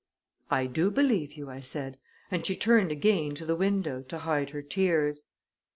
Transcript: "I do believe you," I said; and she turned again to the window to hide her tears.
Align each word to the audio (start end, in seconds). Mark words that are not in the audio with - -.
"I 0.49 0.65
do 0.65 0.89
believe 0.89 1.33
you," 1.33 1.51
I 1.51 1.59
said; 1.59 1.99
and 2.31 2.43
she 2.43 2.55
turned 2.55 2.91
again 2.91 3.35
to 3.35 3.45
the 3.45 3.55
window 3.55 4.01
to 4.01 4.17
hide 4.17 4.49
her 4.49 4.63
tears. 4.63 5.21